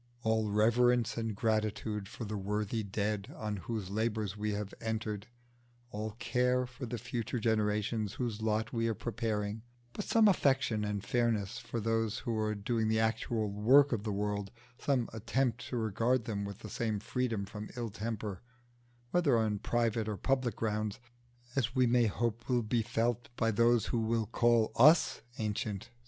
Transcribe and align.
All 0.23 0.49
reverence 0.49 1.15
and 1.15 1.35
gratitude 1.35 2.07
for 2.07 2.25
the 2.25 2.35
worthy 2.35 2.81
Dead 2.81 3.31
on 3.37 3.57
whose 3.57 3.91
labours 3.91 4.35
we 4.35 4.53
have 4.53 4.73
entered, 4.81 5.27
all 5.91 6.13
care 6.17 6.65
for 6.65 6.87
the 6.87 6.97
future 6.97 7.37
generations 7.37 8.13
whose 8.13 8.41
lot 8.41 8.73
we 8.73 8.87
are 8.87 8.95
preparing; 8.95 9.61
but 9.93 10.03
some 10.03 10.27
affection 10.27 10.83
and 10.83 11.03
fairness 11.03 11.59
for 11.59 11.79
those 11.79 12.17
who 12.17 12.35
are 12.39 12.55
doing 12.55 12.87
the 12.87 12.99
actual 12.99 13.51
work 13.51 13.91
of 13.91 14.01
the 14.01 14.11
world, 14.11 14.49
some 14.79 15.07
attempt 15.13 15.67
to 15.67 15.77
regard 15.77 16.25
them 16.25 16.45
with 16.45 16.61
the 16.61 16.69
same 16.71 16.99
freedom 16.99 17.45
from 17.45 17.69
ill 17.77 17.91
temper, 17.91 18.41
whether 19.11 19.37
on 19.37 19.59
private 19.59 20.09
or 20.09 20.17
public 20.17 20.55
grounds, 20.55 20.99
as 21.55 21.75
we 21.75 21.85
may 21.85 22.07
hope 22.07 22.49
will 22.49 22.63
be 22.63 22.81
felt 22.81 23.29
by 23.35 23.51
those 23.51 23.85
who 23.85 23.99
will 23.99 24.25
call 24.25 24.71
us 24.75 25.21
ancient! 25.37 25.91